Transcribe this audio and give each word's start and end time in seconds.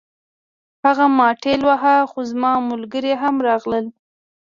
هغه 0.85 1.05
ما 1.17 1.27
ټېل 1.43 1.61
واهه 1.67 1.95
خو 2.11 2.19
زما 2.31 2.51
ملګري 2.69 3.13
هم 3.21 3.35
راغلل 3.47 3.85